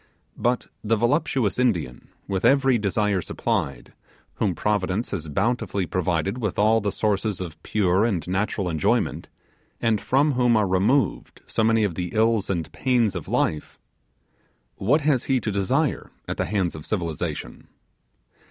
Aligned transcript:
But 0.39 0.65
the 0.83 0.95
voluptuous 0.95 1.59
Indian, 1.59 2.07
with 2.27 2.43
every 2.43 2.79
desire 2.79 3.21
supplied, 3.21 3.93
whom 4.37 4.55
Providence 4.55 5.11
has 5.11 5.27
bountifully 5.29 5.85
provided 5.85 6.39
with 6.39 6.57
all 6.57 6.81
the 6.81 6.91
sources 6.91 7.39
of 7.39 7.61
pure 7.61 8.03
and 8.03 8.27
natural 8.27 8.67
enjoyment, 8.67 9.27
and 9.79 10.01
from 10.01 10.31
whom 10.31 10.57
are 10.57 10.65
removed 10.67 11.43
so 11.45 11.63
many 11.63 11.83
of 11.83 11.93
the 11.93 12.09
ills 12.15 12.49
and 12.49 12.71
pains 12.71 13.15
of 13.15 13.27
life 13.27 13.77
what 14.77 15.01
has 15.01 15.25
he 15.25 15.39
to 15.39 15.51
desire 15.51 16.09
at 16.27 16.37
the 16.37 16.45
hands 16.45 16.73
of 16.73 16.83
Civilization? 16.83 17.67